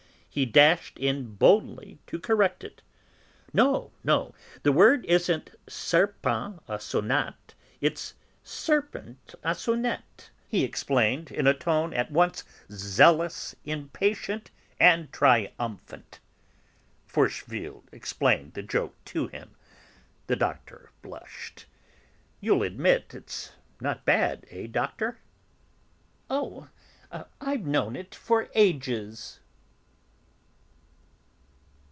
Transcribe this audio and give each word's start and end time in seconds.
He 0.33 0.45
dashed 0.45 0.97
in 0.97 1.35
boldly 1.35 1.99
to 2.07 2.17
correct 2.17 2.63
it: 2.63 2.81
"No, 3.51 3.91
no. 4.01 4.33
The 4.63 4.71
word 4.71 5.03
isn't 5.07 5.49
serpent 5.67 6.65
à 6.67 6.79
sonates, 6.79 7.53
it's 7.81 8.13
serpent 8.41 9.35
à 9.43 9.53
sonnettes!" 9.53 10.29
he 10.47 10.63
explained 10.63 11.33
in 11.33 11.47
a 11.47 11.53
tone 11.53 11.93
at 11.93 12.13
once 12.13 12.45
zealous, 12.71 13.57
impatient, 13.65 14.51
and 14.79 15.11
triumphant. 15.11 16.21
Forcheville 17.05 17.83
explained 17.91 18.53
the 18.53 18.63
joke 18.63 18.95
to 19.03 19.27
him. 19.27 19.57
The 20.27 20.37
Doctor 20.37 20.91
blushed. 21.01 21.65
"You'll 22.39 22.63
admit 22.63 23.13
it's 23.13 23.51
not 23.81 24.05
bad, 24.05 24.45
eh, 24.49 24.67
Doctor?" 24.67 25.17
"Oh! 26.29 26.69
I've 27.41 27.65
known 27.65 27.97
it 27.97 28.15
for 28.15 28.47
ages." 28.55 29.39